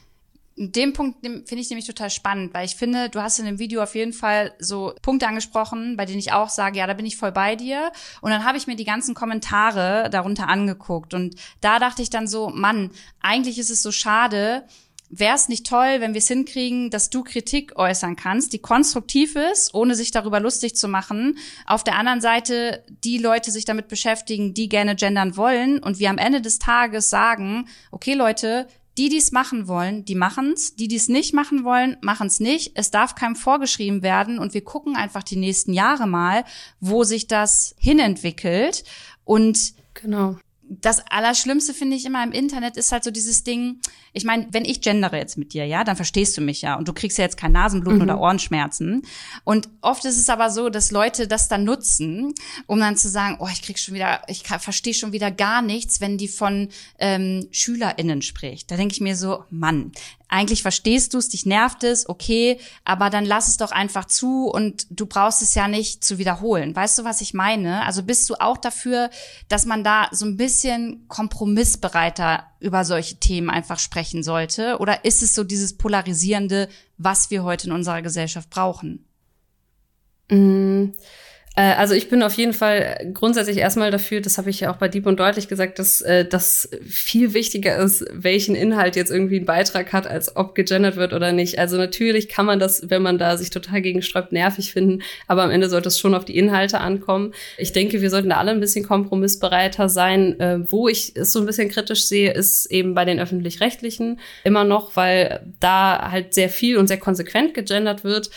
[0.56, 3.82] Den Punkt finde ich nämlich total spannend, weil ich finde, du hast in dem Video
[3.82, 7.16] auf jeden Fall so Punkte angesprochen, bei denen ich auch sage, ja, da bin ich
[7.16, 7.90] voll bei dir.
[8.20, 12.26] Und dann habe ich mir die ganzen Kommentare darunter angeguckt und da dachte ich dann
[12.26, 14.64] so, Mann, eigentlich ist es so schade,
[15.12, 19.36] wäre es nicht toll, wenn wir es hinkriegen, dass du Kritik äußern kannst, die konstruktiv
[19.36, 21.38] ist, ohne sich darüber lustig zu machen.
[21.66, 26.08] Auf der anderen Seite die Leute sich damit beschäftigen, die gerne gendern wollen und wir
[26.08, 28.66] am Ende des Tages sagen, okay Leute,
[28.98, 30.76] die, die es machen wollen, die machen's.
[30.76, 32.72] Die, die es nicht machen wollen, machen's nicht.
[32.74, 36.44] Es darf keinem vorgeschrieben werden und wir gucken einfach die nächsten Jahre mal,
[36.80, 38.84] wo sich das hinentwickelt.
[39.24, 40.36] Und genau
[40.80, 43.80] das Allerschlimmste finde ich immer im Internet ist halt so dieses Ding,
[44.12, 46.88] ich meine, wenn ich gendere jetzt mit dir, ja, dann verstehst du mich ja und
[46.88, 48.04] du kriegst ja jetzt kein Nasenbluten mhm.
[48.04, 49.02] oder Ohrenschmerzen.
[49.44, 52.34] Und oft ist es aber so, dass Leute das dann nutzen,
[52.66, 56.00] um dann zu sagen, oh, ich krieg schon wieder, ich verstehe schon wieder gar nichts,
[56.00, 58.70] wenn die von ähm, SchülerInnen spricht.
[58.70, 59.92] Da denke ich mir so, Mann,
[60.32, 64.46] eigentlich verstehst du es, dich nervt es, okay, aber dann lass es doch einfach zu
[64.46, 66.74] und du brauchst es ja nicht zu wiederholen.
[66.74, 67.84] Weißt du, was ich meine?
[67.84, 69.10] Also bist du auch dafür,
[69.48, 74.78] dass man da so ein bisschen kompromissbereiter über solche Themen einfach sprechen sollte?
[74.78, 79.04] Oder ist es so dieses polarisierende, was wir heute in unserer Gesellschaft brauchen?
[80.30, 80.92] Mm.
[81.54, 84.76] Äh, also ich bin auf jeden Fall grundsätzlich erstmal dafür, das habe ich ja auch
[84.76, 89.38] bei Dieb und deutlich gesagt, dass äh, das viel wichtiger ist, welchen Inhalt jetzt irgendwie
[89.38, 91.58] ein Beitrag hat, als ob gegendert wird oder nicht.
[91.58, 95.42] Also natürlich kann man das, wenn man da sich total gegen sträubt, nervig finden, aber
[95.42, 97.34] am Ende sollte es schon auf die Inhalte ankommen.
[97.58, 100.40] Ich denke, wir sollten da alle ein bisschen kompromissbereiter sein.
[100.40, 104.64] Äh, wo ich es so ein bisschen kritisch sehe, ist eben bei den öffentlich-rechtlichen immer
[104.64, 108.30] noch, weil da halt sehr viel und sehr konsequent gegendert wird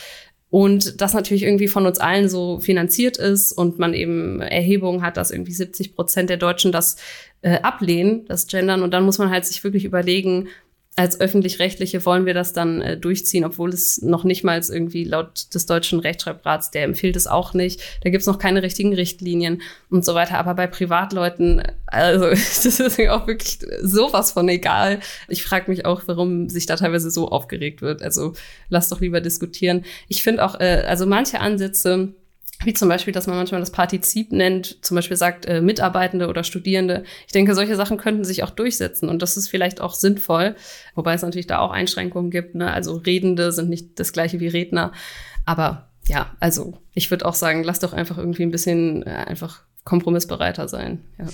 [0.55, 5.17] und das natürlich irgendwie von uns allen so finanziert ist und man eben Erhebungen hat,
[5.17, 6.95] dass irgendwie 70 Prozent der Deutschen das
[7.41, 8.81] äh, ablehnen, das Gendern.
[8.81, 10.47] Und dann muss man halt sich wirklich überlegen,
[10.97, 15.53] als öffentlich-rechtliche wollen wir das dann äh, durchziehen, obwohl es noch nicht mal irgendwie laut
[15.53, 17.81] des deutschen Rechtschreibrats, der empfiehlt es auch nicht.
[18.01, 20.37] Da gibt's noch keine richtigen Richtlinien und so weiter.
[20.37, 25.01] Aber bei Privatleuten, also das ist mir auch wirklich sowas von egal.
[25.27, 28.01] Ich frage mich auch, warum sich da teilweise so aufgeregt wird.
[28.01, 28.33] Also
[28.69, 29.83] lass doch lieber diskutieren.
[30.07, 32.13] Ich finde auch, äh, also manche Ansätze,
[32.63, 36.43] wie zum Beispiel, dass man manchmal das Partizip nennt, zum Beispiel sagt äh, Mitarbeitende oder
[36.43, 37.03] Studierende.
[37.25, 40.55] Ich denke, solche Sachen könnten sich auch durchsetzen und das ist vielleicht auch sinnvoll,
[40.95, 42.55] wobei es natürlich da auch Einschränkungen gibt.
[42.55, 42.71] Ne?
[42.71, 44.93] Also Redende sind nicht das gleiche wie Redner,
[45.45, 49.63] aber ja, also ich würde auch sagen, lass doch einfach irgendwie ein bisschen äh, einfach
[49.83, 51.03] kompromissbereiter sein.
[51.17, 51.25] Ja.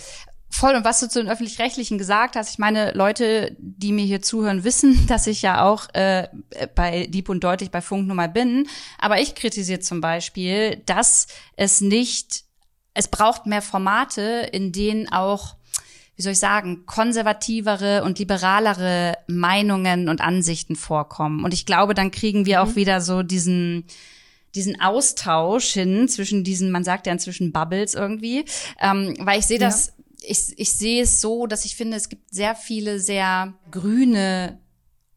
[0.52, 0.76] Voll.
[0.76, 4.64] Und was du zu den öffentlich-rechtlichen gesagt hast, ich meine, Leute, die mir hier zuhören,
[4.64, 6.28] wissen, dass ich ja auch äh,
[6.76, 8.68] bei Dieb und Deutlich bei Funk nun mal bin.
[9.00, 12.44] Aber ich kritisiere zum Beispiel, dass es nicht,
[12.94, 15.56] es braucht mehr Formate, in denen auch
[16.18, 21.44] wie soll ich sagen, konservativere und liberalere Meinungen und Ansichten vorkommen.
[21.44, 22.70] Und ich glaube, dann kriegen wir mhm.
[22.70, 23.86] auch wieder so diesen,
[24.54, 28.46] diesen Austausch hin zwischen diesen, man sagt ja inzwischen Bubbles irgendwie,
[28.80, 32.34] ähm, weil ich sehe das ich, ich sehe es so, dass ich finde, es gibt
[32.34, 34.60] sehr viele sehr grüne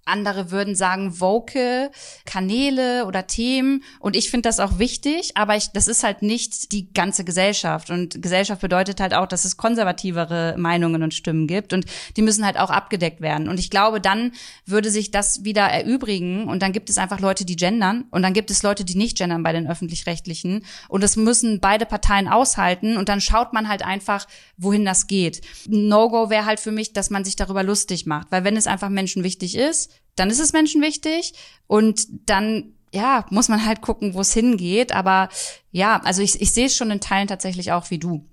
[0.05, 1.91] andere würden sagen vocal
[2.25, 3.83] Kanäle oder Themen.
[4.01, 7.91] Und ich finde das auch wichtig, aber ich, das ist halt nicht die ganze Gesellschaft.
[7.91, 11.73] Und Gesellschaft bedeutet halt auch, dass es konservativere Meinungen und Stimmen gibt.
[11.73, 11.87] Und
[12.17, 13.49] die müssen halt auch abgedeckt werden.
[13.49, 14.33] Und ich glaube, dann
[14.67, 16.49] würde sich das wieder erübrigen.
[16.49, 18.05] Und dann gibt es einfach Leute, die gendern.
[18.11, 20.65] Und dann gibt es Leute, die nicht gendern bei den öffentlich-rechtlichen.
[20.89, 22.97] Und das müssen beide Parteien aushalten.
[22.97, 25.41] Und dann schaut man halt einfach, wohin das geht.
[25.67, 28.89] No-Go wäre halt für mich, dass man sich darüber lustig macht, weil wenn es einfach
[28.89, 31.35] Menschen wichtig ist, dann ist es Menschen wichtig
[31.67, 34.93] und dann ja, muss man halt gucken, wo es hingeht.
[34.93, 35.29] Aber
[35.73, 38.25] ja, also ich, ich sehe es schon in Teilen tatsächlich auch wie du.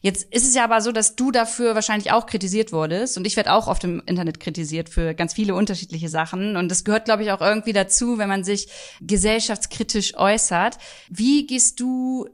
[0.00, 3.36] Jetzt ist es ja aber so, dass du dafür wahrscheinlich auch kritisiert wurdest und ich
[3.36, 7.24] werde auch oft im Internet kritisiert für ganz viele unterschiedliche Sachen und das gehört, glaube
[7.24, 8.68] ich, auch irgendwie dazu, wenn man sich
[9.00, 10.78] gesellschaftskritisch äußert.
[11.08, 12.28] Wie gehst du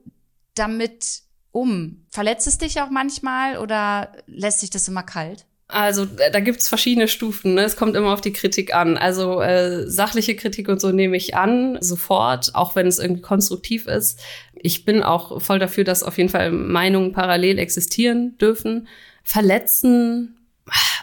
[0.54, 2.04] damit um?
[2.10, 5.46] Verletzt es dich auch manchmal oder lässt sich das immer kalt?
[5.66, 7.54] Also da gibt's verschiedene Stufen.
[7.54, 7.62] Ne?
[7.62, 8.98] Es kommt immer auf die Kritik an.
[8.98, 13.86] Also äh, sachliche Kritik und so nehme ich an, sofort, auch wenn es irgendwie konstruktiv
[13.86, 14.20] ist.
[14.54, 18.88] Ich bin auch voll dafür, dass auf jeden Fall Meinungen parallel existieren dürfen.
[19.22, 20.36] Verletzen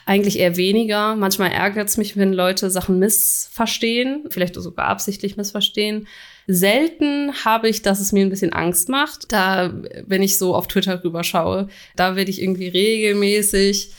[0.06, 1.16] eigentlich eher weniger.
[1.16, 6.08] Manchmal ärgert's mich, wenn Leute Sachen missverstehen, vielleicht sogar absichtlich missverstehen.
[6.48, 9.32] Selten habe ich, dass es mir ein bisschen Angst macht.
[9.32, 9.74] Da,
[10.06, 13.92] wenn ich so auf Twitter rüberschaue, da werde ich irgendwie regelmäßig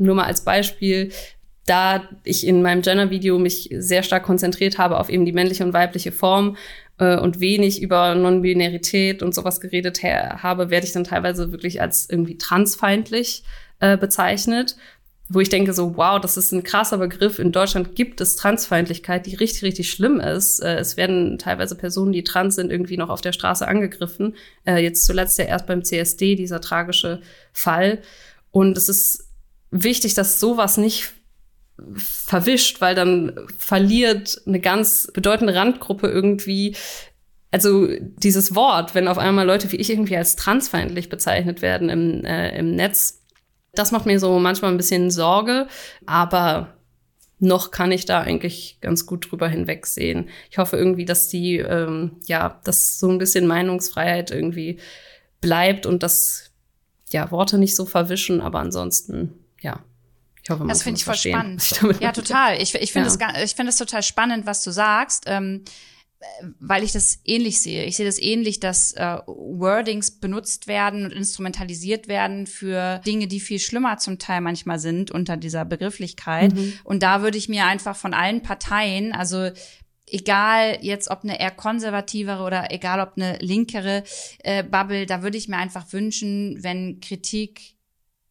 [0.00, 1.10] nur mal als Beispiel,
[1.66, 5.72] da ich in meinem Gender-Video mich sehr stark konzentriert habe auf eben die männliche und
[5.72, 6.56] weibliche Form
[6.98, 12.08] äh, und wenig über Non-Binarität und sowas geredet habe, werde ich dann teilweise wirklich als
[12.10, 13.44] irgendwie transfeindlich
[13.78, 14.76] äh, bezeichnet.
[15.32, 17.38] Wo ich denke so, wow, das ist ein krasser Begriff.
[17.38, 20.58] In Deutschland gibt es Transfeindlichkeit, die richtig, richtig schlimm ist.
[20.58, 24.34] Äh, es werden teilweise Personen, die trans sind, irgendwie noch auf der Straße angegriffen.
[24.66, 27.20] Äh, jetzt zuletzt ja erst beim CSD, dieser tragische
[27.52, 28.00] Fall.
[28.50, 29.29] Und es ist
[29.70, 31.12] wichtig, dass sowas nicht
[31.96, 36.76] verwischt, weil dann verliert eine ganz bedeutende Randgruppe irgendwie
[37.50, 42.24] also dieses Wort, wenn auf einmal Leute wie ich irgendwie als transfeindlich bezeichnet werden im,
[42.24, 43.22] äh, im Netz,
[43.74, 45.66] das macht mir so manchmal ein bisschen Sorge,
[46.06, 46.74] aber
[47.38, 50.28] noch kann ich da eigentlich ganz gut drüber hinwegsehen.
[50.50, 54.78] Ich hoffe irgendwie, dass die, ähm, ja, dass so ein bisschen Meinungsfreiheit irgendwie
[55.40, 56.50] bleibt und dass
[57.10, 59.84] ja Worte nicht so verwischen, aber ansonsten ja.
[60.42, 61.80] Ich hoffe, man das finde ich voll spannend.
[62.00, 62.60] Ja, total.
[62.60, 65.24] Ich, ich finde es ich finde es total spannend, was du sagst.
[65.26, 65.64] Ähm,
[66.58, 67.84] weil ich das ähnlich sehe.
[67.84, 73.40] Ich sehe das ähnlich, dass äh, Wordings benutzt werden und instrumentalisiert werden für Dinge, die
[73.40, 76.54] viel schlimmer zum Teil manchmal sind unter dieser Begrifflichkeit.
[76.54, 76.74] Mhm.
[76.84, 79.50] Und da würde ich mir einfach von allen Parteien, also
[80.06, 84.04] egal jetzt ob eine eher konservativere oder egal ob eine linkere
[84.40, 87.76] äh, Bubble, da würde ich mir einfach wünschen, wenn Kritik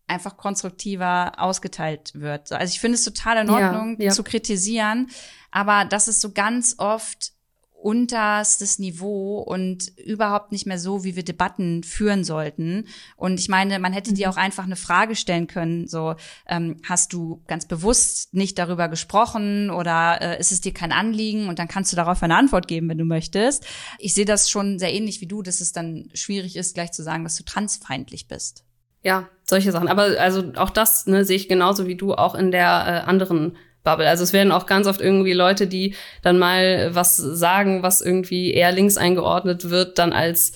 [0.09, 2.51] einfach konstruktiver ausgeteilt wird.
[2.51, 4.11] Also ich finde es total in Ordnung ja, ja.
[4.11, 5.09] zu kritisieren,
[5.51, 7.33] aber das ist so ganz oft
[7.81, 12.85] unterstes Niveau und überhaupt nicht mehr so, wie wir Debatten führen sollten.
[13.15, 14.33] Und ich meine, man hätte dir mhm.
[14.33, 16.15] auch einfach eine Frage stellen können, so
[16.47, 21.47] ähm, hast du ganz bewusst nicht darüber gesprochen oder äh, ist es dir kein Anliegen
[21.47, 23.65] und dann kannst du darauf eine Antwort geben, wenn du möchtest.
[23.97, 27.03] Ich sehe das schon sehr ähnlich wie du, dass es dann schwierig ist, gleich zu
[27.03, 28.65] sagen, dass du transfeindlich bist.
[29.03, 29.87] Ja, solche Sachen.
[29.87, 33.57] Aber also auch das ne, sehe ich genauso wie du auch in der äh, anderen
[33.83, 34.07] Bubble.
[34.07, 38.53] Also es werden auch ganz oft irgendwie Leute, die dann mal was sagen, was irgendwie
[38.53, 40.53] eher links eingeordnet wird, dann als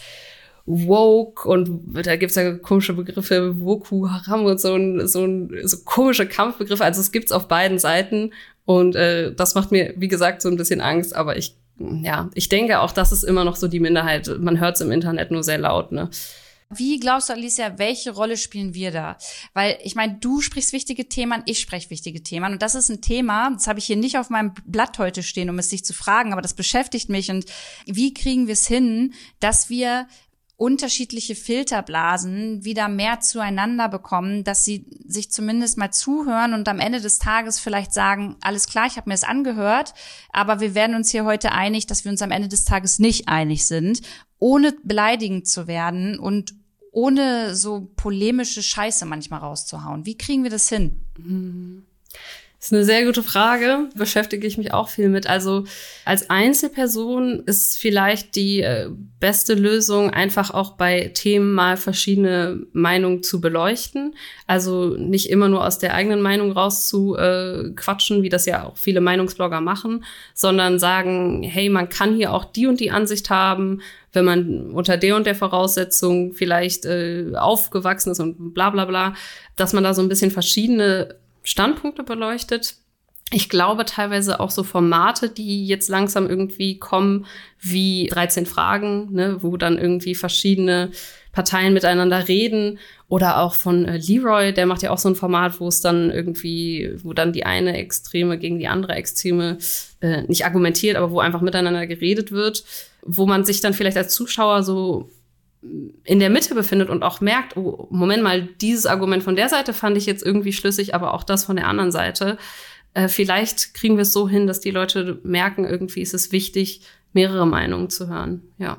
[0.65, 5.77] woke und da gibt's ja komische Begriffe, Woku, Haram und so, ein, so, ein, so
[5.84, 6.84] komische Kampfbegriffe.
[6.86, 8.32] Also es gibt's auf beiden Seiten
[8.65, 12.49] Und äh, das macht mir, wie gesagt, so ein bisschen Angst, aber ich, ja, ich
[12.49, 14.29] denke auch, das ist immer noch so die Minderheit.
[14.39, 16.10] Man hört es im Internet nur sehr laut, ne?
[16.69, 19.17] Wie glaubst du, Alicia, welche Rolle spielen wir da?
[19.54, 22.54] Weil ich meine, du sprichst wichtige Themen, ich spreche wichtige Themen.
[22.54, 25.49] Und das ist ein Thema, das habe ich hier nicht auf meinem Blatt heute stehen,
[25.49, 27.30] um es sich zu fragen, aber das beschäftigt mich.
[27.30, 27.45] Und
[27.86, 30.08] wie kriegen wir es hin, dass wir
[30.56, 37.02] unterschiedliche Filterblasen wieder mehr zueinander bekommen, dass sie sich zumindest mal zuhören und am Ende
[37.02, 39.94] des Tages vielleicht sagen, alles klar, ich habe mir es angehört,
[40.32, 43.28] aber wir werden uns hier heute einig, dass wir uns am Ende des Tages nicht
[43.28, 44.02] einig sind,
[44.39, 46.54] ohne beleidigend zu werden und
[46.92, 50.06] ohne so polemische Scheiße manchmal rauszuhauen.
[50.06, 51.04] Wie kriegen wir das hin?
[51.18, 51.86] Mhm.
[52.63, 55.28] Das ist eine sehr gute Frage, beschäftige ich mich auch viel mit.
[55.28, 55.65] Also
[56.06, 58.88] als Einzelperson ist vielleicht die äh,
[59.19, 64.15] beste Lösung, einfach auch bei Themen mal verschiedene Meinungen zu beleuchten.
[64.47, 68.63] Also nicht immer nur aus der eigenen Meinung raus zu äh, quatschen, wie das ja
[68.63, 73.30] auch viele Meinungsblogger machen, sondern sagen, hey, man kann hier auch die und die Ansicht
[73.30, 73.82] haben,
[74.13, 79.15] wenn man unter der und der Voraussetzung vielleicht äh, aufgewachsen ist und bla bla bla,
[79.58, 82.75] dass man da so ein bisschen verschiedene Standpunkte beleuchtet.
[83.32, 87.25] Ich glaube teilweise auch so Formate, die jetzt langsam irgendwie kommen,
[87.60, 90.91] wie 13 Fragen, ne, wo dann irgendwie verschiedene
[91.32, 92.79] Parteien miteinander reden.
[93.10, 96.10] Oder auch von äh, Leroy, der macht ja auch so ein Format, wo es dann
[96.12, 99.58] irgendwie, wo dann die eine Extreme gegen die andere Extreme
[99.99, 102.63] äh, nicht argumentiert, aber wo einfach miteinander geredet wird,
[103.01, 105.10] wo man sich dann vielleicht als Zuschauer so
[106.04, 109.73] in der Mitte befindet und auch merkt, oh, Moment mal, dieses Argument von der Seite
[109.73, 112.38] fand ich jetzt irgendwie schlüssig, aber auch das von der anderen Seite.
[112.93, 116.82] Äh, vielleicht kriegen wir es so hin, dass die Leute merken, irgendwie ist es wichtig,
[117.13, 118.41] mehrere Meinungen zu hören.
[118.58, 118.78] Ja.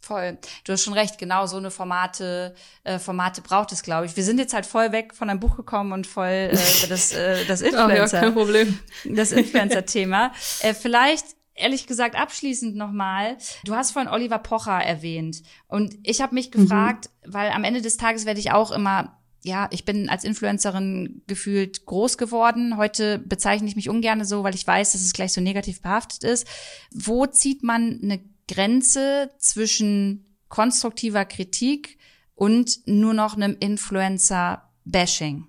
[0.00, 0.38] Voll.
[0.64, 4.16] Du hast schon recht, genau so eine Formate, äh, Formate braucht es, glaube ich.
[4.16, 6.50] Wir sind jetzt halt voll weg von einem Buch gekommen und voll äh,
[6.88, 8.04] das, äh, das Influencer.
[8.04, 8.78] Ach ja, kein Problem.
[9.04, 10.32] Das Influencer-Thema.
[10.60, 11.26] äh, vielleicht
[11.56, 17.10] ehrlich gesagt abschließend nochmal, du hast vorhin Oliver Pocher erwähnt und ich habe mich gefragt,
[17.24, 17.32] mhm.
[17.34, 19.16] weil am Ende des Tages werde ich auch immer
[19.46, 22.76] ja, ich bin als Influencerin gefühlt groß geworden.
[22.76, 26.24] Heute bezeichne ich mich ungern so, weil ich weiß, dass es gleich so negativ behaftet
[26.24, 26.48] ist.
[26.90, 31.96] Wo zieht man eine Grenze zwischen konstruktiver Kritik
[32.34, 35.46] und nur noch einem Influencer-Bashing?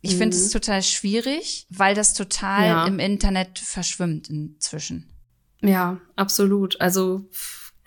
[0.00, 0.18] Ich mhm.
[0.18, 2.86] finde es total schwierig, weil das total ja.
[2.86, 5.12] im Internet verschwimmt inzwischen.
[5.66, 6.80] Ja, absolut.
[6.80, 7.28] Also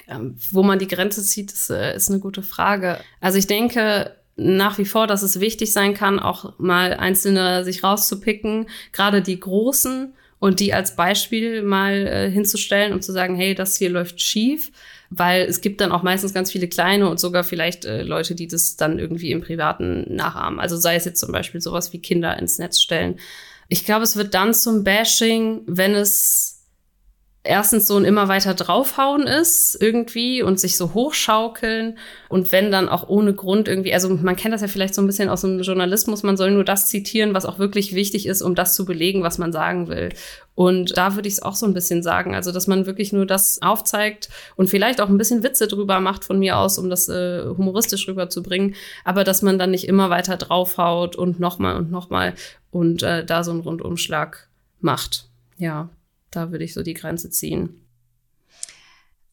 [0.08, 3.00] ähm, wo man die Grenze zieht, ist, äh, ist eine gute Frage.
[3.22, 7.84] Also ich denke nach wie vor, dass es wichtig sein kann, auch mal einzelne sich
[7.84, 13.54] rauszupicken, gerade die großen und die als Beispiel mal äh, hinzustellen und zu sagen, hey,
[13.54, 14.72] das hier läuft schief,
[15.10, 18.48] weil es gibt dann auch meistens ganz viele kleine und sogar vielleicht äh, Leute, die
[18.48, 20.60] das dann irgendwie im Privaten nachahmen.
[20.60, 23.20] Also sei es jetzt zum Beispiel sowas wie Kinder ins Netz stellen.
[23.68, 26.59] Ich glaube, es wird dann zum Bashing, wenn es
[27.50, 31.98] erstens so ein immer weiter draufhauen ist irgendwie und sich so hochschaukeln
[32.30, 35.08] und wenn dann auch ohne Grund irgendwie, also man kennt das ja vielleicht so ein
[35.08, 38.54] bisschen aus dem Journalismus, man soll nur das zitieren, was auch wirklich wichtig ist, um
[38.54, 40.10] das zu belegen, was man sagen will.
[40.54, 43.26] Und da würde ich es auch so ein bisschen sagen, also dass man wirklich nur
[43.26, 47.10] das aufzeigt und vielleicht auch ein bisschen Witze drüber macht von mir aus, um das
[47.10, 52.36] äh, humoristisch rüberzubringen, aber dass man dann nicht immer weiter draufhaut und nochmal und nochmal
[52.70, 54.48] und äh, da so einen Rundumschlag
[54.82, 55.26] macht.
[55.58, 55.90] Ja.
[56.32, 57.86] Da würde ich so die Grenze ziehen.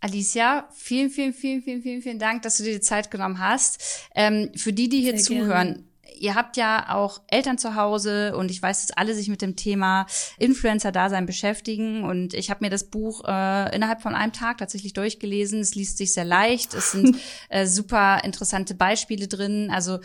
[0.01, 4.09] Alicia, vielen, vielen, vielen, vielen, vielen, vielen Dank, dass du dir die Zeit genommen hast.
[4.15, 6.19] Ähm, für die, die hier Sehr zuhören, gerne.
[6.19, 9.57] ihr habt ja auch Eltern zu Hause und ich weiß, dass alle sich mit dem
[9.57, 10.07] Thema
[10.39, 15.61] Influencer-Dasein beschäftigen und ich habe mir das Buch äh, innerhalb von einem Tag tatsächlich durchgelesen.
[15.61, 17.17] Es liest sich sehr leicht, es sind
[17.49, 19.71] äh, super interessante Beispiele drin.
[19.73, 19.99] Also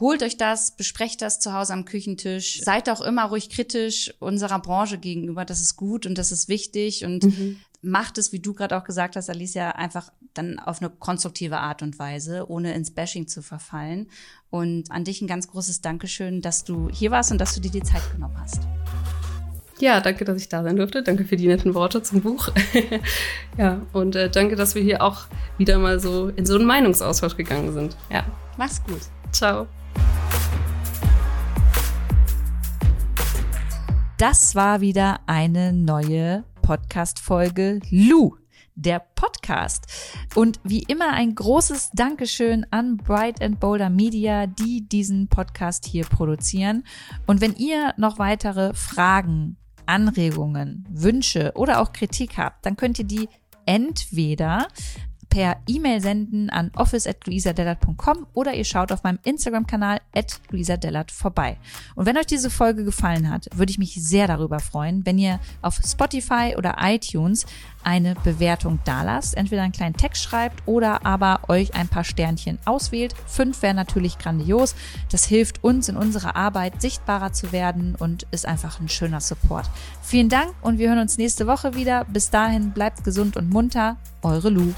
[0.00, 2.60] Holt euch das, besprecht das zu Hause am Küchentisch.
[2.62, 5.44] Seid auch immer ruhig kritisch unserer Branche gegenüber.
[5.44, 7.56] Das ist gut und das ist wichtig und mhm.
[7.82, 11.82] macht es, wie du gerade auch gesagt hast, Alicia, einfach dann auf eine konstruktive Art
[11.82, 14.08] und Weise, ohne ins Bashing zu verfallen.
[14.50, 17.70] Und an dich ein ganz großes Dankeschön, dass du hier warst und dass du dir
[17.70, 18.60] die Zeit genommen hast.
[19.80, 21.02] Ja, danke, dass ich da sein durfte.
[21.02, 22.48] Danke für die netten Worte zum Buch.
[23.58, 27.36] ja, und äh, danke, dass wir hier auch wieder mal so in so einen Meinungsaustausch
[27.36, 27.96] gegangen sind.
[28.10, 28.24] Ja.
[28.56, 29.00] Mach's gut.
[29.32, 29.66] Ciao.
[34.18, 38.34] Das war wieder eine neue Podcast-Folge Lu
[38.74, 39.86] der Podcast.
[40.34, 46.04] Und wie immer ein großes Dankeschön an Bright and Boulder Media, die diesen Podcast hier
[46.04, 46.82] produzieren.
[47.28, 49.56] Und wenn ihr noch weitere Fragen,
[49.86, 53.28] Anregungen, Wünsche oder auch Kritik habt, dann könnt ihr die
[53.66, 54.66] entweder
[55.28, 61.58] per E-Mail senden an office.luisadellert.com oder ihr schaut auf meinem Instagram-Kanal at luisadellert vorbei.
[61.94, 65.40] Und wenn euch diese Folge gefallen hat, würde ich mich sehr darüber freuen, wenn ihr
[65.62, 67.46] auf Spotify oder iTunes
[67.82, 73.14] eine Bewertung dalasst, entweder einen kleinen Text schreibt oder aber euch ein paar Sternchen auswählt.
[73.26, 74.74] Fünf wäre natürlich grandios.
[75.10, 79.68] Das hilft uns in unserer Arbeit sichtbarer zu werden und ist einfach ein schöner Support.
[80.02, 82.04] Vielen Dank und wir hören uns nächste Woche wieder.
[82.04, 83.96] Bis dahin bleibt gesund und munter.
[84.22, 84.74] Eure Lu.